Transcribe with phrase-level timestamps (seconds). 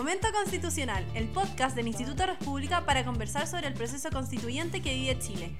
[0.00, 5.18] Momento Constitucional, el podcast del Instituto República para conversar sobre el proceso constituyente que vive
[5.18, 5.50] Chile.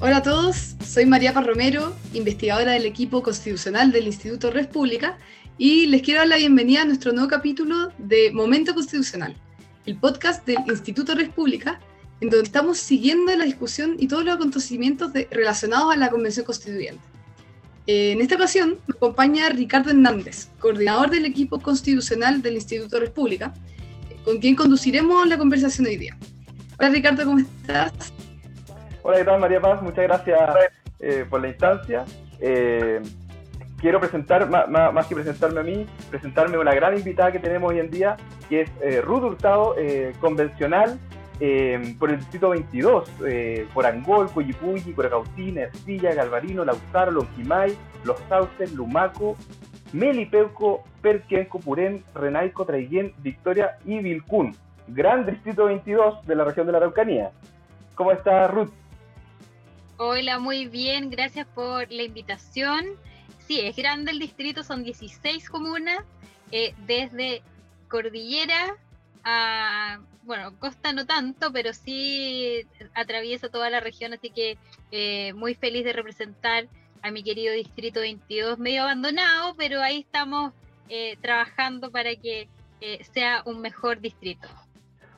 [0.00, 5.16] Hola a todos, soy María Paz Romero, investigadora del equipo constitucional del Instituto República,
[5.58, 9.36] y les quiero dar la bienvenida a nuestro nuevo capítulo de Momento Constitucional,
[9.86, 11.78] el podcast del Instituto República,
[12.20, 17.11] en donde estamos siguiendo la discusión y todos los acontecimientos relacionados a la Convención Constituyente.
[17.86, 23.52] En esta ocasión me acompaña Ricardo Hernández, coordinador del equipo constitucional del Instituto República,
[24.24, 26.16] con quien conduciremos la conversación hoy día.
[26.78, 28.12] Hola Ricardo, ¿cómo estás?
[29.02, 29.82] Hola, ¿qué tal María Paz?
[29.82, 30.38] Muchas gracias
[31.00, 32.04] eh, por la instancia.
[32.38, 33.02] Eh,
[33.80, 37.80] quiero presentar, más, que presentarme a mí, presentarme a una gran invitada que tenemos hoy
[37.80, 38.16] en día,
[38.48, 39.74] que es eh, Ruth Hurtado,
[40.20, 41.00] convencional
[41.40, 44.94] eh, por el distrito 22, eh, por Angol, Coyipulli,
[45.56, 49.36] Ercilla, Galvarino, Lautaro, Lonquimay, Los Sauces, Lumaco,
[49.92, 54.56] Melipeuco, Perquenco, Purén, Renaico, Traiguén, Victoria y Vilcún.
[54.88, 57.30] Gran distrito 22 de la región de la Araucanía.
[57.94, 58.72] ¿Cómo está Ruth?
[59.98, 62.86] Hola, muy bien, gracias por la invitación.
[63.38, 66.04] Sí, es grande el distrito, son 16 comunas,
[66.50, 67.42] eh, desde
[67.88, 68.76] Cordillera
[69.24, 74.56] a bueno, Costa no tanto, pero sí atraviesa toda la región, así que
[74.90, 76.64] eh, muy feliz de representar
[77.02, 80.52] a mi querido Distrito 22, medio abandonado, pero ahí estamos
[80.88, 82.48] eh, trabajando para que
[82.80, 84.48] eh, sea un mejor distrito.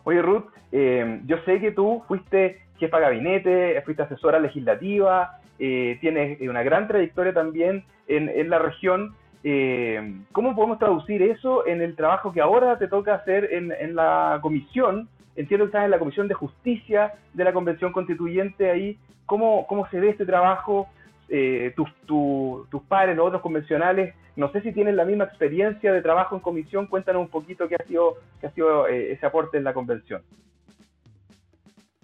[0.05, 6.63] Oye, Ruth, yo sé que tú fuiste jefa de gabinete, fuiste asesora legislativa, tienes una
[6.65, 9.15] gran trayectoria también en, en la región.
[9.47, 14.39] Eh, ¿Cómo podemos traducir eso en el trabajo que ahora te toca hacer en, la
[14.41, 15.07] comisión?
[15.37, 18.99] Entiendo que estás en la Comisión de Justicia de la Convención Constituyente ahí.
[19.27, 20.89] ¿Cómo, cómo se ve este trabajo?
[21.29, 26.03] Eh, tus, tus pares, los otros convencionales, no sé si tienen la misma experiencia de
[26.03, 26.87] trabajo en comisión.
[26.87, 30.23] Cuéntanos un poquito qué ha sido, qué ha sido eh, ese aporte en la convención.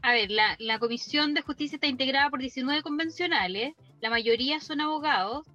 [0.03, 4.81] A ver, la, la Comisión de Justicia está integrada por 19 convencionales, la mayoría son
[4.81, 5.47] abogados,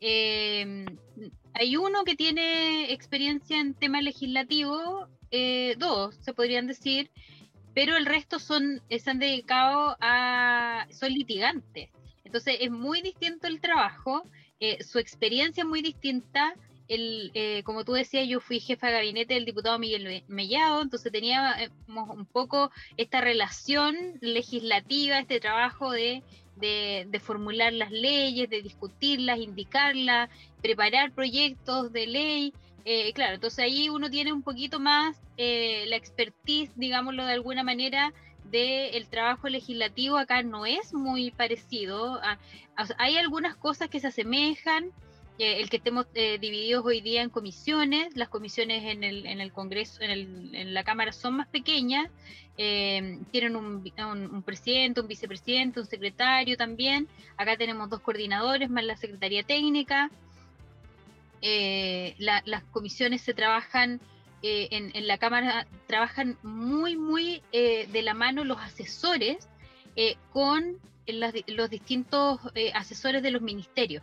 [0.00, 0.84] eh,
[1.54, 7.10] hay uno que tiene experiencia en tema legislativo, eh, dos se podrían decir,
[7.74, 11.90] pero el resto son, se han dedicado a, son litigantes.
[12.24, 14.24] Entonces es muy distinto el trabajo,
[14.60, 16.54] eh, su experiencia es muy distinta.
[16.88, 21.10] El, eh, como tú decías, yo fui jefa de gabinete del diputado Miguel Mellado, entonces
[21.10, 21.56] teníamos
[21.88, 26.22] un poco esta relación legislativa, este trabajo de
[26.56, 30.30] de, formular las leyes, de discutirlas, indicarlas,
[30.60, 32.52] preparar proyectos de ley.
[32.84, 37.62] Eh, claro, entonces ahí uno tiene un poquito más eh, la expertise, digámoslo de alguna
[37.62, 38.12] manera,
[38.50, 40.18] del trabajo legislativo.
[40.18, 42.20] Acá no es muy parecido.
[42.98, 44.90] hay algunas cosas que se asemejan,
[45.38, 49.52] el que estemos eh, divididos hoy día en comisiones, las comisiones en el, en el
[49.52, 52.10] Congreso, en, en la Cámara son más pequeñas,
[52.58, 58.96] eh, tienen un, presidente, un vicepresidente, un secretario también, acá tenemos dos coordinadores más la
[58.96, 60.10] Secretaría Técnica,
[61.40, 64.00] eh, las comisiones se trabajan
[64.42, 69.48] en, en, la Cámara, trabajan muy, muy de la mano los asesores
[70.32, 72.40] con los distintos
[72.74, 74.02] asesores de los ministerios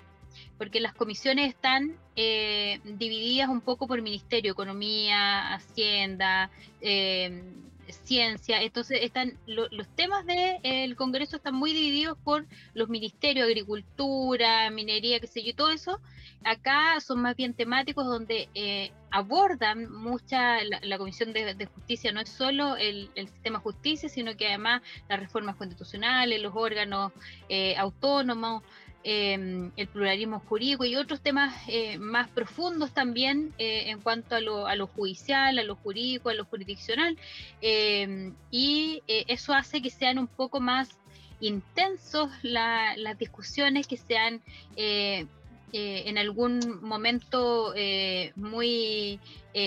[0.60, 6.52] porque las comisiones están eh, divididas un poco por ministerio, economía, hacienda,
[6.82, 7.44] eh,
[8.04, 12.46] ciencia, entonces están los temas del Congreso están muy divididos por
[12.76, 16.00] los ministerios, agricultura, minería, qué sé yo, todo eso.
[16.44, 22.12] Acá son más bien temáticos donde eh, abordan mucha, la, Comisión de, Justicia.
[22.12, 27.12] No es solo el, sistema de justicia, sino que además las reformas constitucionales, los órganos
[27.76, 28.62] autónomos,
[29.02, 34.42] Em, el pluralismo jurídico y otros temas eh, más profundos también eh, en cuanto a
[34.42, 37.18] lo, a lo, judicial, a lo jurídico, a lo jurisdiccional.
[37.62, 40.90] Em, y eh, eso hace que sean un poco más
[41.40, 44.42] intensos las discusiones, que sean
[44.76, 47.74] en algún momento
[48.36, 49.22] muy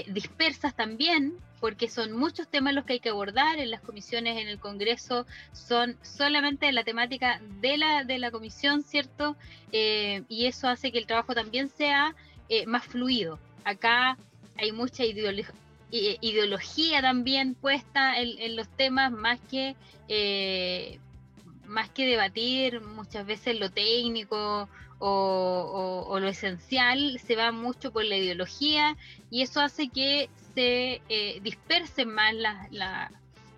[0.09, 4.49] dispersas también, porque son muchos temas los que hay que abordar en las comisiones en
[4.49, 9.37] el Congreso, son solamente la temática de la, de la comisión, ¿cierto?
[9.71, 12.17] Eh, y eso hace que el trabajo también sea
[12.49, 13.39] eh, más fluido.
[13.63, 14.19] Acá
[14.59, 19.77] hay mucha ideología también puesta en, los temas, más que,
[20.09, 20.99] eh,
[21.65, 24.69] más que debatir muchas veces lo técnico
[24.99, 28.97] o, lo esencial, se va mucho por la ideología
[29.31, 32.35] y eso hace que se eh, dispersen más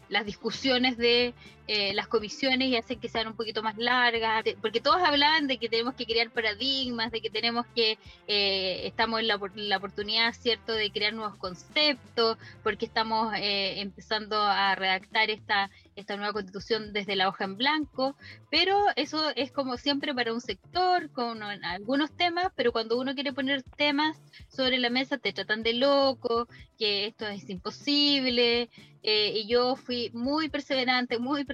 [0.09, 1.35] las discusiones de
[1.67, 5.57] eh, las comisiones y hacen que sean un poquito más largas, porque todos hablan de
[5.57, 10.35] que tenemos que crear paradigmas, de que tenemos que, eh, estamos en la, la, oportunidad,
[10.35, 16.93] ¿cierto?, de crear nuevos conceptos, porque estamos eh, empezando a redactar esta, esta nueva constitución
[16.93, 18.15] desde la hoja en blanco,
[18.51, 23.33] pero eso es como siempre para un sector, con algunos temas, pero cuando uno quiere
[23.33, 26.47] poner temas sobre la mesa te tratan de loco,
[26.79, 28.69] que esto es imposible,
[29.07, 31.54] eh, y yo fui muy perseverante, muy perseverante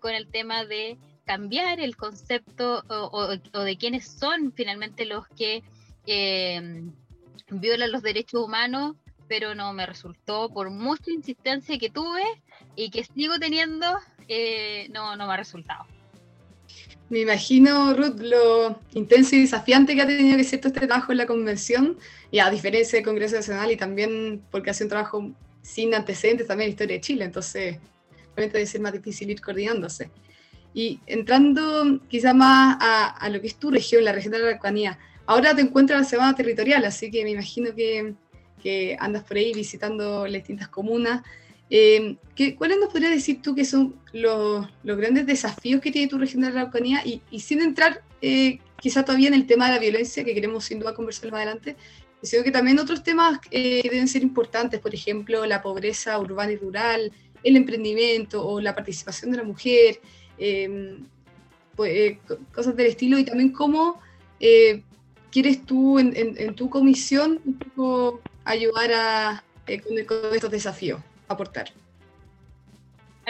[0.00, 5.62] con el tema de cambiar el concepto o, de quiénes son finalmente los que
[6.06, 6.82] eh,
[7.50, 8.96] violan los derechos humanos,
[9.28, 12.22] pero no me resultó por mucha insistencia que tuve
[12.76, 13.86] y que sigo teniendo,
[14.26, 15.86] eh, no, no me ha resultado.
[17.10, 21.12] Me imagino, Ruth, lo intenso y desafiante que ha tenido que ser todo este trabajo
[21.12, 21.98] en la convención,
[22.30, 25.30] y a diferencia del Congreso Nacional, y también porque hace un trabajo
[25.62, 27.78] sin antecedentes también la historia de Chile, entonces
[28.38, 30.10] obviamente debe ser más difícil ir coordinándose.
[30.74, 34.98] Y entrando quizá más a, lo que es tu región, la región de la Araucanía,
[35.26, 38.14] ahora te encuentras en la semana territorial, así que me imagino que,
[38.62, 41.22] que andas por ahí visitando las distintas comunas.
[41.70, 46.08] Eh, ¿qué, ¿Cuáles nos podrías decir tú que son los, los, grandes desafíos que tiene
[46.08, 47.02] tu región de la Araucanía?
[47.04, 50.64] Y, y sin entrar eh, quizá todavía en el tema de la violencia, que queremos
[50.64, 51.76] sin duda conversar más adelante,
[52.22, 56.52] sino que también otros temas eh, que deben ser importantes, por ejemplo, la pobreza urbana
[56.52, 57.12] y rural,
[57.42, 60.00] el emprendimiento o la participación de la mujer,
[60.38, 61.06] em,
[61.76, 62.18] pues, eh,
[62.54, 64.00] cosas del estilo, y también cómo
[64.40, 64.82] eh,
[65.30, 71.72] quieres tú en, tu comisión un poco ayudar a, con, con estos desafíos, aportar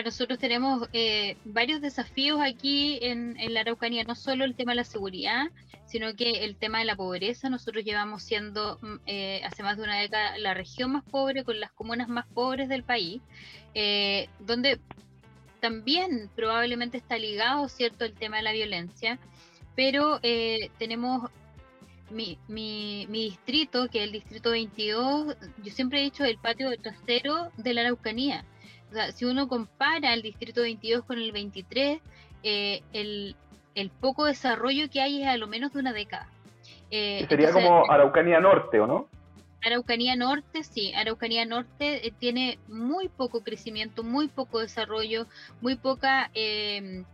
[0.02, 4.84] nosotros tenemos eh, varios desafíos aquí en, la Araucanía, no solo el tema de la
[4.84, 5.46] seguridad,
[5.86, 7.48] sino que el tema de la pobreza.
[7.48, 11.58] Nosotros llevamos siendo mm, eh, hace más de una década la región más pobre, con
[11.60, 13.22] las comunas más pobres del país,
[13.74, 14.80] eh, donde
[15.60, 19.18] también probablemente está ligado, ¿cierto?, el tema de la violencia,
[19.74, 20.20] pero
[20.78, 21.30] tenemos
[22.10, 26.70] mi, mi, mi, distrito, que es el distrito 22, yo siempre he dicho el patio
[26.78, 28.44] trasero de la Araucanía
[28.90, 32.00] o sea, si uno compara el distrito 22 con el 23,
[32.42, 33.36] eh, el,
[34.00, 36.28] poco desarrollo que hay es a lo menos de una década.
[36.90, 39.08] Eh, sería como Araucanía Norte, ¿o no?
[39.64, 45.26] Araucanía Norte, sí, Araucanía Norte eh, tiene muy poco crecimiento, muy poco desarrollo,
[45.60, 47.04] muy poca eh,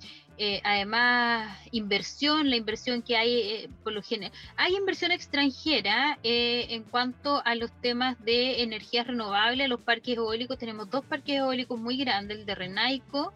[0.64, 4.32] además inversión, la inversión que hay eh, por lo general.
[4.56, 10.58] Hay inversión extranjera eh, en cuanto a los temas de energías renovables, los parques eólicos.
[10.58, 13.32] Tenemos dos parques eólicos muy grandes, el de Renaico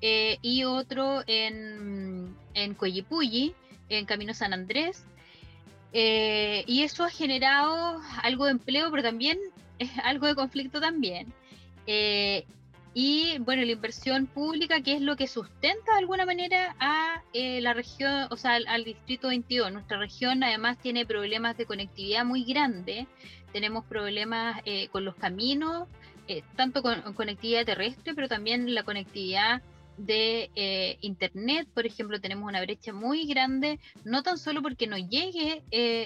[0.00, 3.54] y otro en, en Coyipulli,
[3.88, 5.04] en Camino San Andrés.
[5.92, 9.38] y eso ha generado algo de empleo, pero también
[10.04, 11.32] algo de conflicto también.
[12.98, 17.60] Y bueno, la inversión pública, que es lo que sustenta de alguna manera a eh,
[17.60, 19.70] la región, o sea, al, distrito 22.
[19.70, 23.06] Nuestra región además tiene problemas de conectividad muy grandes.
[23.52, 25.86] Tenemos problemas eh, con los caminos,
[26.26, 29.60] eh, tanto con, conectividad terrestre, pero también la conectividad
[29.98, 35.62] de internet, por ejemplo, tenemos una brecha muy grande, no tan solo porque no llegue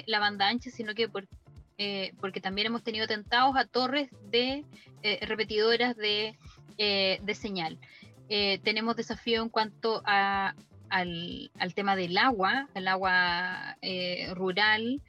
[0.06, 4.64] la banda ancha, sino que porque también hemos tenido atentados a torres de
[5.22, 6.36] repetidoras de
[6.82, 7.78] eh, de señal.
[8.30, 10.54] Eh, tenemos desafío en cuanto a,
[10.88, 15.02] al, tema del agua, el agua eh, rural.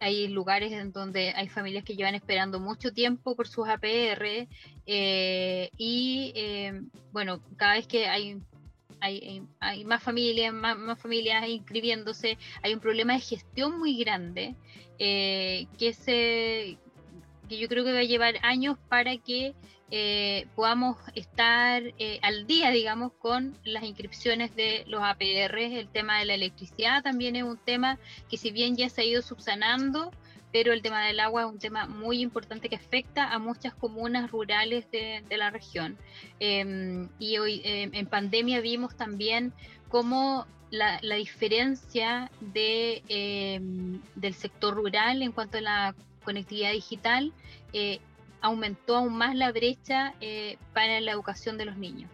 [0.00, 4.48] hay lugares en donde hay familias que llevan esperando mucho tiempo por sus APR
[4.86, 6.32] y
[7.12, 8.40] bueno, cada vez que hay
[9.00, 14.54] hay, hay, más familias, más, familias inscribiéndose, hay un problema de gestión muy grande
[14.98, 16.78] que, se,
[17.50, 19.54] que yo creo que va a llevar años para que
[19.90, 25.58] eh, podamos estar eh, al día, digamos, con las inscripciones de los APR.
[25.58, 29.04] El tema de la electricidad también es un tema que si bien ya se ha
[29.04, 30.10] ido subsanando,
[30.52, 34.30] pero el tema del agua es un tema muy importante que afecta a muchas comunas
[34.30, 35.96] rurales de, la región.
[36.38, 39.52] Em, y hoy em, en pandemia vimos también
[39.88, 47.32] cómo la, diferencia em, del sector rural en cuanto a la conectividad digital
[47.72, 48.00] eh,
[48.40, 52.10] aumentó aún más la brecha eh, para la educación de los niños.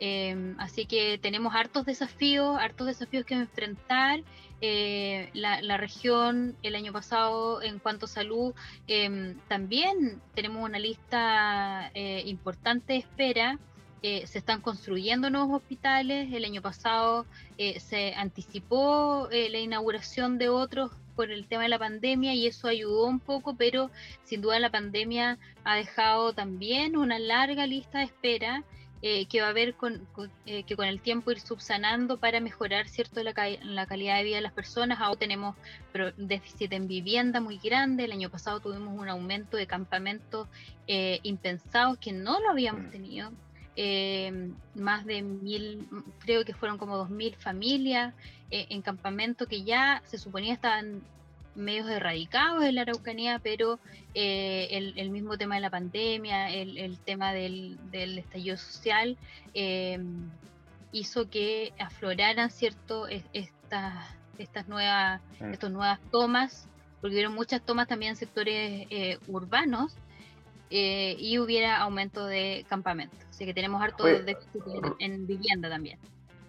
[0.00, 4.20] Em, así que tenemos hartos desafíos, hartos desafíos que enfrentar.
[4.60, 8.54] Eh, la, región el año pasado en cuanto a salud
[8.88, 13.58] em, también tenemos una lista eh, importante de espera.
[14.02, 16.32] se están construyendo nuevos hospitales.
[16.32, 22.32] El año pasado se anticipó la inauguración de otros por el tema de la pandemia
[22.32, 23.90] y eso ayudó un poco, pero
[24.22, 28.62] sin duda la pandemia ha dejado también una larga lista de espera
[29.02, 30.06] eh, que va a haber con,
[30.46, 33.34] eh, que con el tiempo ir subsanando para mejorar cierto la,
[33.64, 35.00] la, calidad de vida de las personas.
[35.00, 35.56] Ahora tenemos
[36.16, 38.04] déficit en vivienda muy grande.
[38.04, 40.46] El año pasado tuvimos un aumento de campamentos
[40.86, 42.90] eh, impensados que no lo habíamos mm.
[43.78, 44.56] Tenido.
[44.74, 45.86] más de mil,
[46.20, 48.14] creo que fueron como dos mil familias
[48.50, 51.02] en campamento que ya se suponía estaban
[51.54, 53.78] medios erradicados en la Araucanía, pero
[54.14, 59.18] eh, el, mismo tema de la pandemia, el, tema del, estallido social,
[60.92, 63.94] hizo que afloraran cierto estas
[64.38, 65.52] estas nuevas mm.
[65.52, 66.68] estas nuevas tomas
[67.00, 69.94] porque hubieron muchas tomas también en sectores eh, urbanos
[70.70, 74.36] eh, y hubiera aumento de campamentos así que tenemos harto de
[74.98, 75.96] en vivienda también.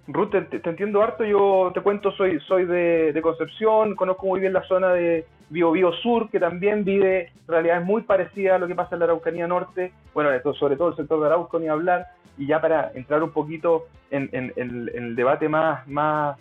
[0.08, 4.64] Ruth, te, entiendo harto, yo te cuento, soy, soy de, Concepción, conozco muy bien la
[4.64, 8.96] zona de Bio, Bio Sur, que también vive realidades muy parecidas a lo que pasa
[8.96, 12.08] en la Araucanía Norte, bueno, esto, sobre todo el sector de Arauco, ni hablar,
[12.40, 16.40] y ya para entrar un poquito en, el debate más, más,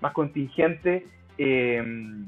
[0.00, 1.06] más contingente,
[1.36, 2.24] em,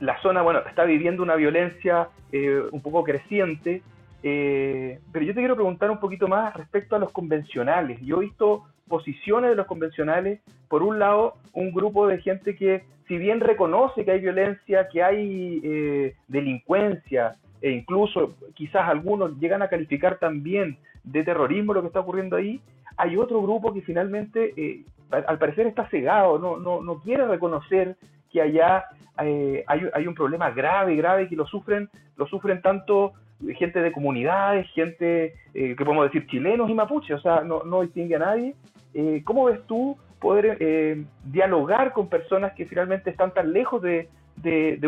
[0.00, 3.82] la zona, bueno, está viviendo una violencia eh, un poco creciente,
[4.22, 8.00] eh, pero yo te quiero preguntar un poquito más respecto a los convencionales.
[8.02, 12.84] Yo he visto posiciones de los convencionales, por un lado, un grupo de gente que,
[13.06, 19.62] si bien reconoce que hay violencia, que hay eh, delincuencia, e incluso quizás algunos llegan
[19.62, 22.60] a calificar también de terrorismo lo que está ocurriendo ahí,
[22.96, 27.96] hay otro grupo que finalmente, eh, al parecer, está cegado, no, no, no quiere reconocer
[28.30, 28.84] que allá
[29.22, 33.12] eh, hay, hay, un problema grave, grave, que lo sufren, lo sufren tanto
[33.56, 38.16] gente de comunidades, gente que podemos decir chilenos y mapuches, o sea, no, no distingue
[38.16, 38.54] a nadie,
[38.94, 44.08] eh, ¿cómo ves tú poder eh, dialogar con personas que finalmente están tan lejos de,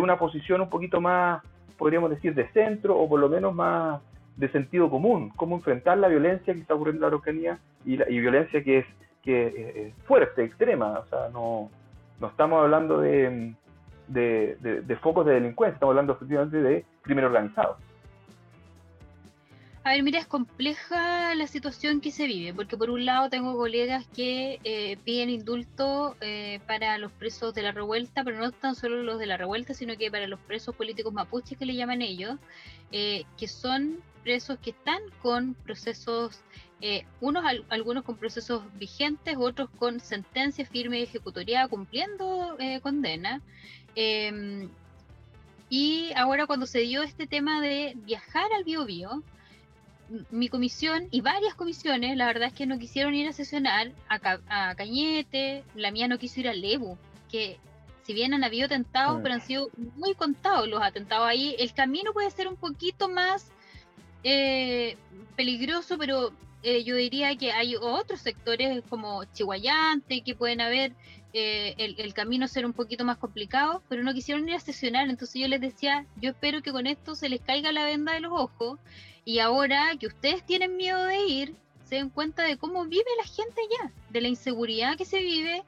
[0.00, 1.42] una posición un poquito más,
[1.78, 4.00] podríamos decir, de centro o por lo menos más
[4.36, 5.30] de sentido común?
[5.36, 8.86] ¿Cómo enfrentar la violencia que está ocurriendo en la Araucanía y, la, violencia que es,
[9.22, 9.46] que
[9.86, 10.98] es fuerte, extrema?
[10.98, 11.70] O sea, no,
[12.20, 13.54] no estamos hablando de,
[14.08, 17.76] de focos de delincuencia, estamos hablando efectivamente de crimen organizado.
[19.82, 23.56] A ver, mira, es compleja la situación que se vive, porque por un lado tengo
[23.56, 28.74] colegas que eh, piden indulto eh, para los presos de la revuelta, pero no tan
[28.74, 32.02] solo los de la revuelta, sino que para los presos políticos mapuches que le llaman
[32.02, 32.36] ellos,
[32.92, 36.42] eh, que son presos que están con procesos,
[37.20, 43.42] unos algunos con procesos vigentes, otros con sentencia firme y ejecutoriada cumpliendo condena.
[43.94, 44.68] Em,
[45.68, 49.22] y ahora cuando se dio este tema de viajar al Bio, Bio
[50.30, 54.74] mi comisión y varias comisiones, la verdad es que no quisieron ir a sesionar a,
[54.74, 56.96] Cañete, la mía no quiso ir a Lebu,
[57.30, 57.58] que
[58.02, 59.22] si bien han habido atentados, mm.
[59.22, 63.52] pero han sido muy contados los atentados ahí, el camino puede ser un poquito más
[64.24, 64.96] eh,
[65.36, 70.92] peligroso, pero eh, yo diría que hay otros sectores como Chihuayante que pueden haber
[71.32, 75.08] eh, el, el, camino ser un poquito más complicado, pero no quisieron ir a sesionar,
[75.08, 78.20] entonces yo les decía, yo espero que con esto se les caiga la venda de
[78.20, 78.78] los ojos
[79.24, 83.24] y ahora que ustedes tienen miedo de ir, se den cuenta de cómo vive la
[83.24, 85.62] gente allá, de la inseguridad que se vive.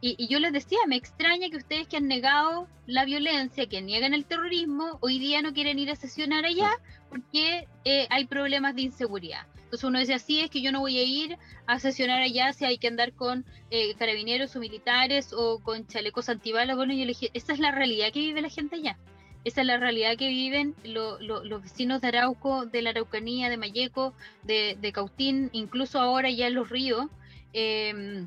[0.00, 4.14] Y, yo les decía, me extraña que ustedes que han negado la violencia, que niegan
[4.14, 6.70] el terrorismo, hoy día no quieren ir a sesionar allá
[7.08, 9.46] porque eh, hay problemas de inseguridad.
[9.68, 12.64] Entonces uno dice, así es que yo no voy a ir a sesionar allá si
[12.64, 16.74] hay que andar con eh, carabineros o militares o con chalecos antibalas.
[16.74, 18.96] Bueno, yo le dije, esa es la realidad que vive la gente allá.
[19.44, 24.14] Esa es la realidad que viven los vecinos de Arauco, de la Araucanía, de Mayeco,
[24.42, 27.04] de, Cautín, incluso ahora ya en los ríos.
[27.52, 28.26] Em,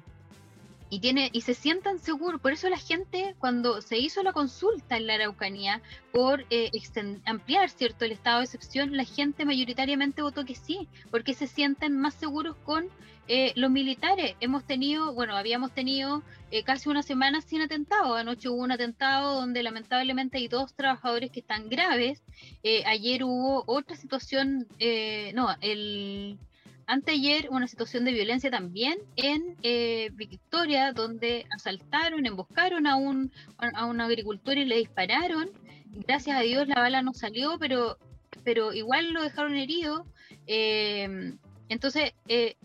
[0.91, 2.41] y tiene y se sientan seguros.
[2.41, 5.81] Por eso la gente, cuando se hizo la consulta en la Araucanía
[6.11, 6.69] por eh,
[7.25, 11.97] ampliar cierto el estado de excepción, la gente mayoritariamente votó que sí, porque se sienten
[11.97, 12.89] más seguros con
[13.29, 14.35] eh, los militares.
[14.41, 18.15] Hemos tenido, bueno, habíamos tenido eh, casi una semana sin atentado.
[18.15, 22.21] Anoche hubo un atentado donde lamentablemente hay dos trabajadores que están graves.
[22.85, 24.67] ayer hubo otra situación,
[25.33, 26.37] no, el
[26.87, 33.85] anteayer una situación de violencia también en eh, Victoria, donde asaltaron, emboscaron a un, a
[33.85, 35.49] un agricultor y le dispararon.
[35.85, 37.97] Gracias a Dios la bala no salió, pero,
[38.43, 40.05] pero igual lo dejaron herido.
[40.47, 41.37] Em,
[41.69, 42.55] entonces, eh,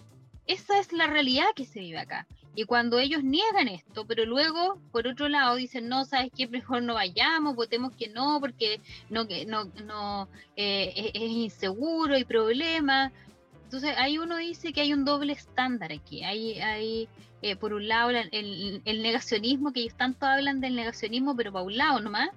[0.47, 2.27] esa es la realidad que se vive acá.
[2.55, 6.49] Y cuando ellos niegan esto, pero luego, por otro lado, dicen, no, ¿sabes qué?
[6.49, 8.81] Mejor no vayamos, votemos que no, porque
[9.11, 13.13] no, que no, no eh, es, es, inseguro, hay problemas.
[13.67, 16.25] Entonces ahí uno dice que hay un doble estándar aquí.
[16.25, 17.09] Hay, hay
[17.43, 21.77] eh, por un lado el, negacionismo, que ellos tanto hablan del negacionismo, pero para un
[21.77, 22.31] lado nomás,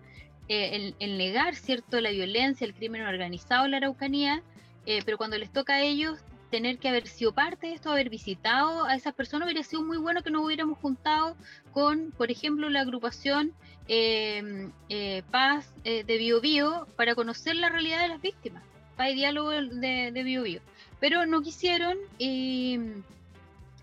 [0.48, 4.42] eh, el, negar cierto la violencia, el crimen organizado la Araucanía,
[4.86, 6.20] eh, pero cuando les toca a ellos
[6.50, 9.98] tener que haber sido parte de esto, haber visitado a esas personas, hubiera sido muy
[9.98, 11.36] bueno que nos hubiéramos juntado
[11.72, 13.54] con, por ejemplo, la agrupación
[13.88, 18.64] em, eh, Paz eh, de Bio Bio para conocer la realidad de las víctimas,
[18.98, 20.62] Paz y Diálogo de, de Bio Bio.
[21.00, 22.80] Pero no quisieron y,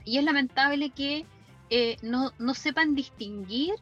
[0.04, 1.25] es lamentable que
[1.70, 3.75] eh, no, no, sepan distinguir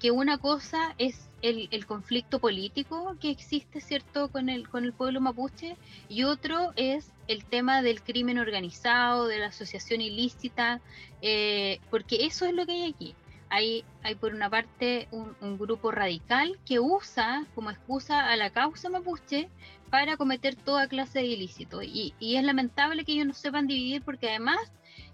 [0.00, 5.20] que una cosa es el, conflicto político que existe, ¿cierto?, con el, con el pueblo
[5.20, 5.76] mapuche,
[6.08, 10.80] y otro es el tema del crimen organizado, de la asociación ilícita,
[11.22, 13.14] eh, porque eso es lo que hay aquí.
[13.50, 18.90] Hay, hay por una parte un, grupo radical que usa como excusa a la causa
[18.90, 19.48] mapuche
[19.90, 21.82] para cometer toda clase de ilícito.
[21.82, 24.58] Y, es lamentable que ellos no sepan dividir porque además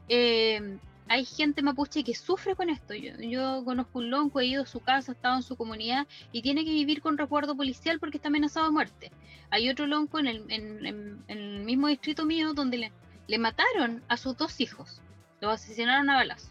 [0.08, 0.78] eh,
[1.08, 2.94] hay gente mapuche que sufre con esto.
[2.94, 6.42] Yo, conozco un lonco, he ido a su casa, ha estado en su comunidad y
[6.42, 9.12] tiene que vivir con recuerdo policial porque está amenazado de muerte.
[9.50, 12.92] Hay otro lonco en el, mismo distrito mío donde le,
[13.28, 15.00] le, mataron a sus dos hijos,
[15.40, 16.50] los asesinaron a balas.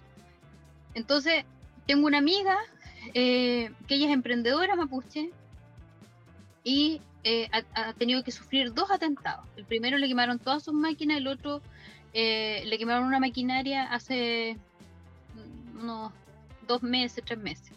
[0.93, 1.45] Entonces,
[1.87, 2.57] tengo una amiga
[3.13, 5.31] eh, que ella es emprendedora mapuche
[6.63, 9.45] y eh, ha, ha, tenido que sufrir dos atentados.
[9.55, 11.61] El primero le quemaron todas sus máquinas, el otro
[12.13, 14.57] eh, le quemaron una maquinaria hace
[15.79, 16.11] unos
[16.67, 17.73] dos meses, tres meses.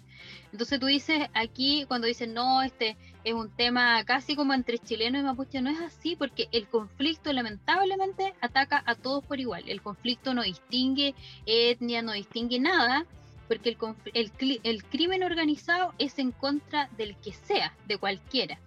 [0.52, 5.18] Entonces tú dices aquí, cuando dicen, no, este es un tema casi como entre chileno
[5.18, 9.64] y mapuche, no es así, porque el conflicto lamentablemente ataca a todos por igual.
[9.66, 11.14] El conflicto no distingue
[11.46, 13.06] etnia, no distingue nada,
[13.48, 13.76] porque
[14.14, 18.58] el, el, el crimen organizado es en contra del que sea, de cualquiera.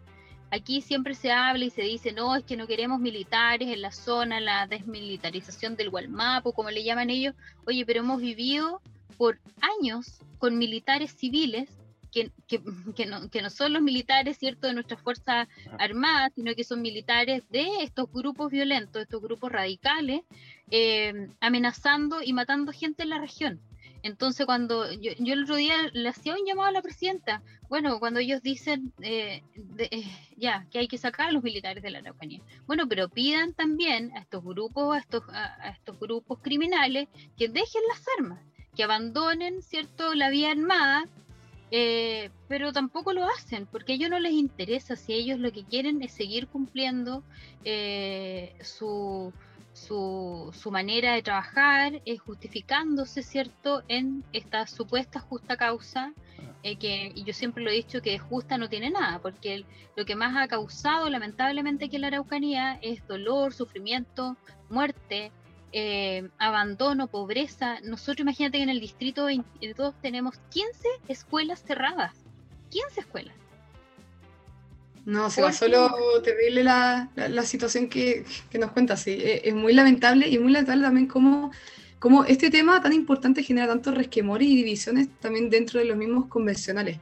[0.51, 3.91] Aquí siempre se habla y se dice, no, es que no queremos militares en la
[3.91, 7.35] zona, la desmilitarización del Gualmapo, como le llaman ellos.
[7.67, 8.81] Oye, pero hemos vivido
[9.17, 11.69] por años con militares civiles
[12.11, 16.63] que, que, no, que, no, son los militares, ¿cierto?, de nuestras Fuerzas Armadas, sino que
[16.63, 20.21] son militares de estos grupos violentos, estos grupos radicales,
[20.71, 23.59] eh, amenazando y matando gente en la región.
[24.03, 28.19] Entonces, cuando yo, el otro día le hacía un llamado a la presidenta, bueno, cuando
[28.19, 29.43] ellos dicen eh,
[29.77, 30.03] eh,
[30.37, 34.11] ya que hay que sacar a los militares de la Araucanía, bueno, pero pidan también
[34.15, 38.39] a estos grupos, a estos, a, estos grupos criminales que dejen las armas,
[38.75, 41.05] que abandonen, cierto, la vía armada,
[41.71, 45.63] eh, pero tampoco lo hacen porque a ellos no les interesa si ellos lo que
[45.65, 47.23] quieren es seguir cumpliendo
[48.61, 49.31] su
[49.87, 56.13] su, su, manera de trabajar, es justificándose, ¿cierto?, en esta supuesta justa causa,
[56.63, 59.65] eh, que yo siempre lo he dicho que justa no tiene nada, porque
[59.95, 64.35] lo que más ha causado lamentablemente aquí en la Araucanía es dolor, sufrimiento,
[64.69, 65.31] muerte,
[65.71, 67.79] eh, abandono, pobreza.
[67.81, 72.13] Nosotros imagínate que en el distrito 22 tenemos 15 escuelas cerradas,
[72.71, 73.35] 15 escuelas.
[75.09, 75.91] No, se va solo
[76.23, 79.17] terrible la, la, situación que, que, nos cuenta, sí.
[79.19, 81.51] Es, es, muy lamentable y muy lamentable también cómo,
[81.97, 86.27] cómo, este tema tan importante genera tantos resquemores y divisiones también dentro de los mismos
[86.27, 86.99] convencionales.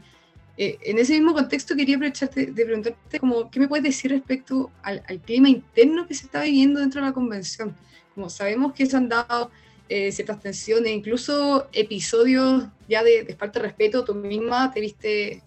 [0.56, 4.72] Eh, en ese mismo contexto quería aprovecharte de preguntarte como, qué me puedes decir respecto
[4.84, 7.76] al, al, clima interno que se está viviendo dentro de la convención.
[8.16, 9.52] Como sabemos que se han dado
[9.90, 15.44] eh, ciertas tensiones, incluso episodios ya de, de falta de respeto, tú misma te viste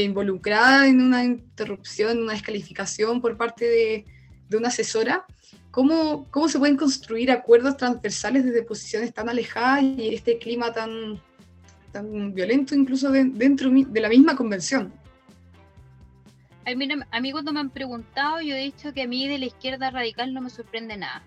[0.00, 4.04] involucrada en una interrupción, una descalificación por parte de,
[4.56, 5.24] una asesora,
[5.70, 11.20] ¿cómo, ¿cómo, se pueden construir acuerdos transversales desde posiciones tan alejadas y este clima tan,
[12.34, 14.92] violento incluso dentro de la misma convención?
[16.64, 19.38] A mí, a mí cuando me han preguntado, yo he dicho que a mí de
[19.38, 21.22] la izquierda radical no me sorprende nada.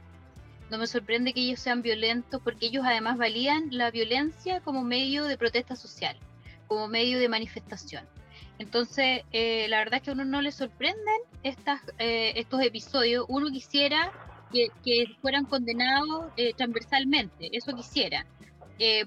[0.71, 5.25] No me sorprende que ellos sean violentos porque ellos además valían la violencia como medio
[5.25, 6.17] de protesta social,
[6.67, 8.05] como medio de manifestación.
[8.59, 13.25] Entonces, eh, la verdad es que a uno no le sorprenden estas, eh, estos episodios.
[13.27, 14.11] Uno quisiera
[14.53, 14.69] que,
[15.21, 18.25] fueran condenados eh, transversalmente, eso quisiera.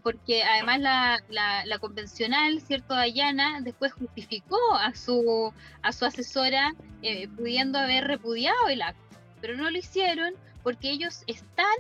[0.03, 1.19] porque además la,
[1.65, 2.95] la, convencional, ¿cierto?
[2.95, 6.75] Dayana después justificó a su, a su asesora
[7.37, 11.77] pudiendo haber repudiado el acto, pero no lo hicieron porque ellos están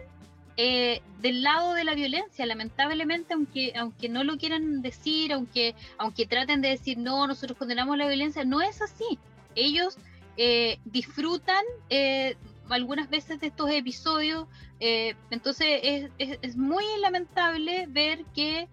[0.60, 6.26] eh, del lado de la violencia, lamentablemente, aunque, aunque no lo quieran decir, aunque, aunque
[6.26, 9.20] traten de decir, no, nosotros condenamos la violencia, no es así.
[9.54, 9.96] Ellos
[10.36, 12.34] eh, disfrutan eh,
[12.70, 14.48] algunas veces de estos episodios,
[14.80, 18.68] entonces es, muy lamentable ver que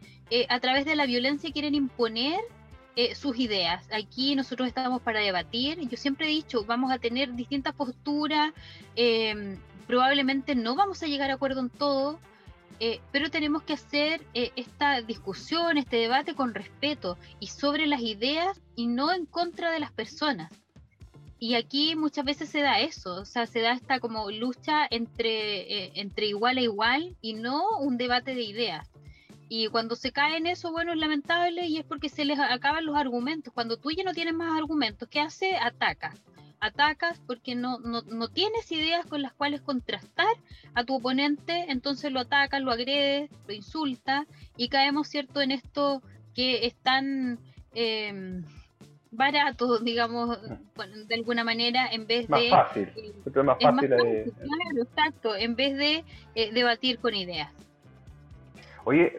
[0.50, 2.40] a través de la violencia quieren imponer
[3.14, 3.88] sus ideas.
[3.92, 5.80] Aquí nosotros estamos para debatir.
[5.88, 8.54] Yo siempre he dicho, vamos a tener distintas posturas,
[9.88, 12.20] probablemente no vamos a llegar a acuerdo en todo,
[12.80, 18.02] eh, pero tenemos que hacer eh, esta discusión, este debate con respeto y sobre las
[18.02, 20.52] ideas y no en contra de las personas.
[21.38, 25.86] y aquí muchas veces se da eso, o sea, se da esta como lucha entre,
[25.86, 28.90] eh, entre igual a igual y no un debate de ideas.
[29.48, 32.86] Y cuando se cae en eso, bueno, es lamentable y es porque se les acaban
[32.86, 33.54] los argumentos.
[33.54, 35.56] Cuando tú ya no tienes más argumentos, ¿qué hace?
[35.58, 36.16] Ataca.
[36.60, 40.36] Atacas porque no, no, no tienes ideas con las cuales contrastar
[40.74, 44.26] a tu oponente, entonces lo atacas, lo agredes, lo insulta
[44.58, 46.02] y caemos, ¿cierto?, en esto
[46.34, 47.40] que es tan...
[47.74, 48.42] Eh,
[49.16, 50.38] barato, digamos,
[51.08, 52.50] de alguna manera, en vez más de...
[52.50, 52.92] Fácil.
[52.96, 53.94] Eh, es más fácil.
[53.94, 56.04] Eh, claro, exacto, en vez de
[56.36, 57.52] eh, debatir con ideas.
[58.84, 59.18] Oye,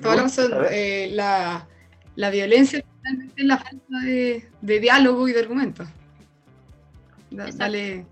[0.71, 1.67] eh, la,
[2.15, 5.89] la, violencia es la falta de, de, diálogo y de argumentos.
[7.31, 8.07] Dale.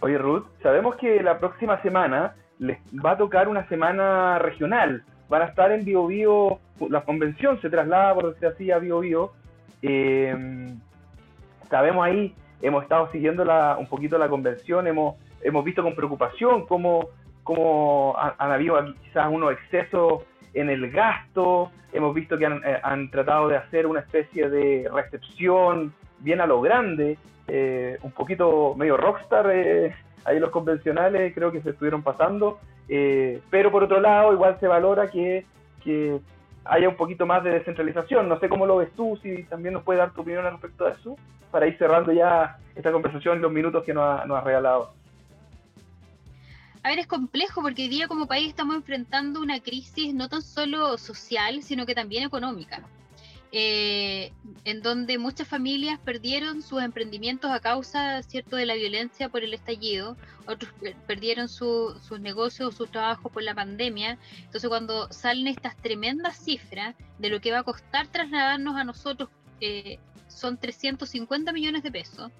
[0.00, 5.04] Oye, Ruth, sabemos que la próxima semana les va a tocar una semana regional.
[5.28, 6.58] Van a estar en Bio, Bio
[6.90, 9.32] la convención se traslada, por decir así, a Bio, Bio
[9.82, 10.74] eh,
[11.68, 16.66] sabemos ahí, hemos estado siguiendo la, un poquito la convención, hemos, hemos visto con preocupación
[16.66, 17.08] cómo,
[17.42, 23.10] cómo han, habido quizás unos excesos en el gasto, hemos visto que han, eh, han,
[23.10, 28.96] tratado de hacer una especie de recepción bien a lo grande, eh, un poquito medio
[28.96, 34.32] rockstar, eh, ahí los convencionales creo que se estuvieron pasando, eh, pero por otro lado
[34.32, 35.46] igual se valora que,
[35.82, 36.18] que
[36.64, 38.28] haya un poquito más de descentralización.
[38.28, 40.84] No sé cómo lo ves tú, si también nos puedes dar tu opinión al respecto
[40.84, 41.16] de eso,
[41.50, 44.92] para ir cerrando ya esta conversación en los minutos que nos, ha, nos has regalado.
[46.82, 50.40] A ver, es complejo porque hoy día como país estamos enfrentando una crisis no tan
[50.40, 52.80] solo social, sino que también económica.
[53.58, 54.34] Eh,
[54.66, 59.54] en donde muchas familias perdieron sus emprendimientos a causa cierto de la violencia por el
[59.54, 60.14] estallido,
[60.46, 60.70] otros
[61.06, 64.18] perdieron sus negocios, sus trabajos por la pandemia.
[64.40, 69.30] Entonces cuando salen estas tremendas cifras de lo que va a costar trasladarnos a nosotros,
[69.62, 72.30] eh, son 350 millones de pesos,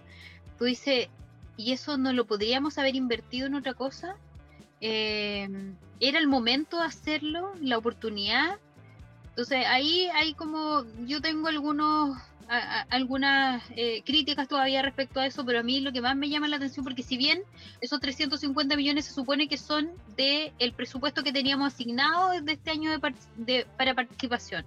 [0.58, 1.08] tú dices,
[1.56, 4.16] ¿y eso no lo podríamos haber invertido en otra cosa?
[4.82, 5.48] Eh,
[5.98, 7.54] ¿Era el momento de hacerlo?
[7.62, 8.58] ¿La oportunidad?
[9.36, 12.16] Entonces ahí hay como, yo tengo algunos,
[12.88, 16.48] algunas eh, críticas todavía respecto a eso, pero a mí lo que más me llama
[16.48, 17.42] la atención, porque si bien
[17.82, 22.70] esos 350 millones se supone que son del el presupuesto que teníamos asignado de este
[22.70, 22.98] año
[23.36, 24.64] de, para participación,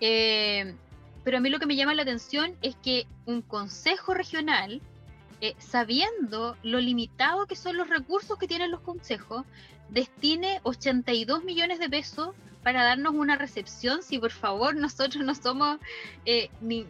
[0.00, 0.74] eh,
[1.24, 4.82] pero a mí lo que me llama la atención es que un consejo regional,
[5.40, 9.46] eh, sabiendo lo limitado que son los recursos que tienen los consejos,
[9.88, 15.78] destine 82 millones de pesos para darnos una recepción, si por favor nosotros no somos
[16.24, 16.86] eh, ni,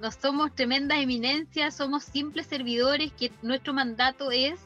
[0.00, 4.60] no somos tremendas eminencias, somos simples servidores que nuestro mandato es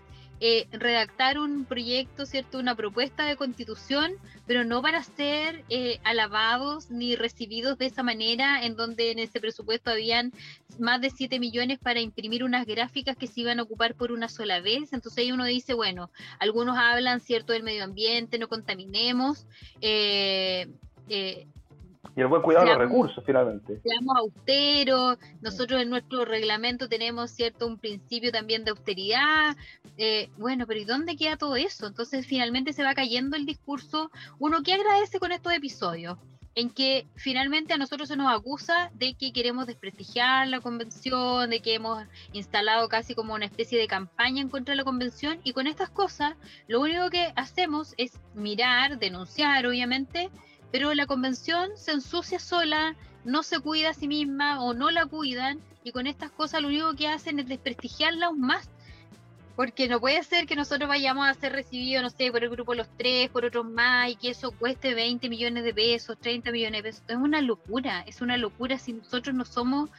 [0.47, 2.59] eh, redactar un proyecto, ¿cierto?
[2.59, 4.13] Una propuesta de constitución,
[4.47, 9.41] pero no para ser eh, alabados ni recibidos de esa manera, en donde en ese
[9.41, 10.35] presupuesto habían
[10.79, 14.29] más de 7 millones para imprimir unas gráficas que se iban a ocupar por una
[14.29, 14.93] sola vez.
[14.93, 19.47] Entonces ahí uno dice, bueno, algunos hablan, ¿cierto?, del medio ambiente, no contaminemos.
[19.81, 20.69] Eh,
[22.17, 23.81] y el buen cuidado de los recursos, finalmente.
[23.83, 29.57] Seamos austeros, nosotros en nuestro reglamento tenemos cierto un principio también de austeridad.
[29.97, 31.87] Eh, bueno, pero ¿y dónde queda todo eso?
[31.87, 34.11] Entonces finalmente se va cayendo el discurso.
[34.39, 36.19] Uno que agradece con estos episodios,
[36.55, 41.61] en que finalmente a nosotros se nos acusa de que queremos desprestigiar la convención, de
[41.61, 45.53] que hemos instalado casi como una especie de campaña en contra de la convención, y
[45.53, 46.37] con estas cosas
[46.69, 50.31] lo único que hacemos es mirar, denunciar, obviamente,
[50.75, 55.07] pero la convención se ensucia sola, no se cuida a sí misma o no la
[55.07, 58.69] cuidan y con estas cosas lo único que hacen es desprestigiarla aún más.
[59.55, 62.75] Porque no puede ser que nosotros vayamos a ser recibidos, no sé, por el grupo
[62.75, 66.83] Los Tres, por otros más, y que eso cueste 20 millones de pesos, 30 millones
[66.83, 67.05] de pesos.
[67.07, 69.91] Es una locura, es una locura si nosotros no somos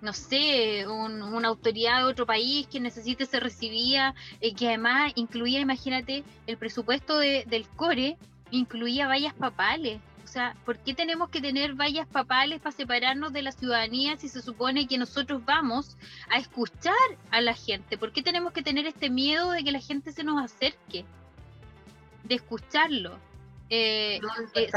[0.00, 5.60] no sé, una autoridad de otro país que necesite ser recibida, y que además incluía,
[5.60, 8.16] imagínate, el presupuesto del CORE,
[8.50, 10.00] incluía vallas papales.
[10.32, 14.30] O sea, ¿por qué tenemos que tener vallas papales para separarnos de la ciudadanía si
[14.30, 15.98] se supone que nosotros vamos
[16.30, 16.94] a escuchar
[17.30, 17.98] a la gente?
[17.98, 21.04] ¿Por qué tenemos que tener este miedo de que la gente se nos acerque?
[22.24, 23.18] De escucharlo.
[23.68, 24.20] Eh,
[24.54, 24.70] eh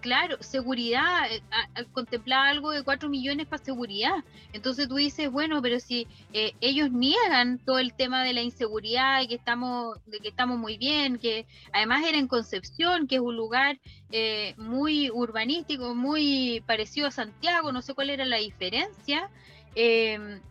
[0.00, 1.40] claro, seguridad, eh,
[1.92, 4.24] contemplaba algo de 4 millones para seguridad.
[4.52, 9.22] Entonces tú dices, bueno, pero si eh, ellos niegan todo el tema de la inseguridad
[9.22, 13.20] y que estamos, de que estamos muy bien, que además era en Concepción, que es
[13.20, 13.78] un lugar
[14.10, 19.30] eh, muy urbanístico, muy parecido a Santiago, no sé cuál era la diferencia.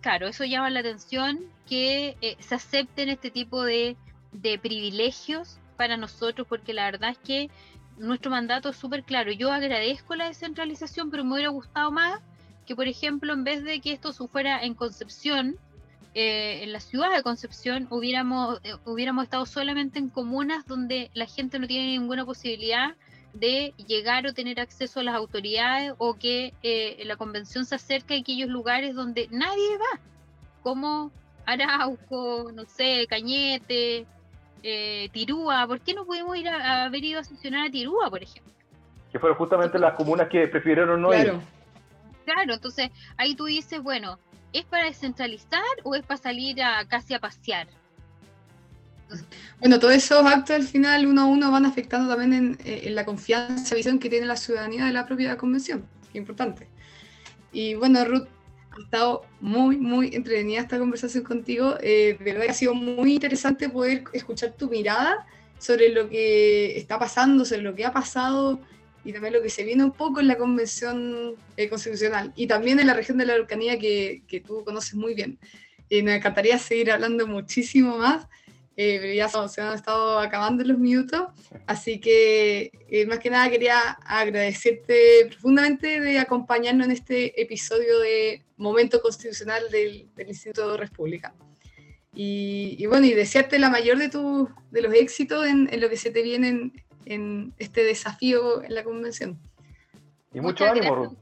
[0.01, 3.95] claro, eso llama la atención que se acepten este tipo de
[4.61, 7.49] privilegios para nosotros, porque la verdad es que
[7.99, 9.31] nuestro mandato es súper claro.
[9.31, 12.19] Yo agradezco la descentralización, pero me hubiera gustado más
[12.65, 15.57] que, por ejemplo, en vez de que esto fuera en Concepción,
[16.13, 21.27] eh, en la ciudad de Concepción hubiéramos, eh, hubiéramos estado solamente en comunas donde la
[21.27, 22.95] gente no tiene ninguna posibilidad
[23.33, 28.15] de llegar o tener acceso a las autoridades o que eh, la convención se acerque
[28.15, 29.99] a aquellos lugares donde nadie va,
[30.63, 31.11] como
[31.45, 34.07] Arauco, no sé, Cañete,
[34.61, 35.67] Tirúa.
[35.67, 38.53] ¿Por qué no pudimos ir a, haber ido a sesionar a Tirúa, por ejemplo?
[39.11, 41.33] Que fueron justamente las comunas que prefirieron no ir.
[42.25, 44.19] Claro, entonces ahí tú dices, bueno,
[44.53, 47.67] ¿es para descentralizar o es para salir a casi a pasear?
[49.59, 53.05] bueno, todos esos actos al final uno a uno van afectando también eh, en, la
[53.05, 56.67] confianza, visión que tiene la ciudadanía de la propia convención, que importante.
[57.51, 58.27] Y bueno, Ruth,
[58.79, 61.75] ha estado muy, muy entretenida esta conversación contigo.
[61.81, 65.25] Eh, de verdad ha sido muy interesante poder escuchar tu mirada
[65.57, 68.59] sobre lo que está pasando, sobre lo que ha pasado
[69.03, 72.79] y también lo que se viene un poco en la Convención eh, Constitucional y también
[72.79, 75.39] en la región de la Araucanía que, que tú conoces muy bien.
[75.89, 78.27] Y me encantaría seguir hablando muchísimo más,
[78.81, 81.23] eh, ya se han estado acabando los minutos,
[81.67, 88.41] así que eh, más que nada quería agradecerte profundamente de acompañarnos en este episodio de
[88.55, 91.33] Momento Constitucional del, del Instituto de República.
[92.13, 95.89] Y, y, bueno, y desearte la mayor de, tu, de los éxitos en, en lo
[95.89, 96.71] que se te viene
[97.03, 99.37] en este desafío en la convención.
[100.33, 101.17] Y mucho ánimo, Ruth.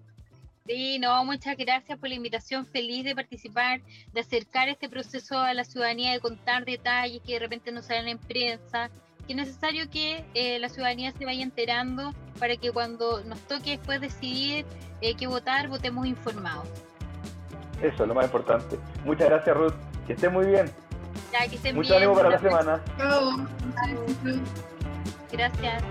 [0.67, 3.79] Sí, no, muchas gracias por la invitación, feliz de participar,
[4.11, 8.09] de acercar este proceso a la ciudadanía, de contar detalles que de repente no salen
[8.09, 8.89] en prensa,
[9.25, 13.71] que es necesario que eh, la ciudadanía se vaya enterando para que cuando nos toque
[13.71, 14.65] después decidir
[14.99, 16.67] eh, qué votar, votemos informados.
[17.81, 18.77] Eso es lo más importante.
[19.05, 19.73] Muchas gracias, Ruth.
[20.05, 20.69] Que esté muy bien.
[21.31, 22.81] Ya, que estén Mucho ánimo para la semana.
[25.31, 25.83] Gracias.